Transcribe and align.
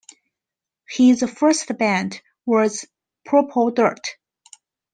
His 0.89 1.21
first 1.29 1.77
band 1.77 2.23
was 2.43 2.85
Purple 3.23 3.69
Dirt. 3.69 4.15